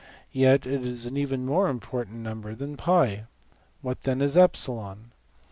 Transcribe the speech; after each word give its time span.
Yet 0.31 0.65
it 0.65 0.81
is 0.83 1.05
an 1.05 1.15
even 1.15 1.45
more 1.45 1.69
important 1.69 2.15
number 2.21 2.55
than~$\pi$! 2.55 3.25
What, 3.83 4.01
then, 4.01 4.19
is 4.19 4.35
\emph{epsilon}? 4.35 5.11